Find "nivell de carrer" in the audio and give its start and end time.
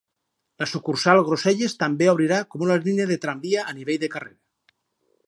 3.81-4.35